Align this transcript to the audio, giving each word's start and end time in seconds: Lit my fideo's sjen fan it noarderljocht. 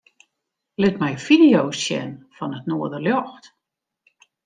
Lit 0.81 0.95
my 1.01 1.11
fideo's 1.25 1.81
sjen 1.85 2.11
fan 2.37 2.55
it 2.57 2.67
noarderljocht. 2.69 3.43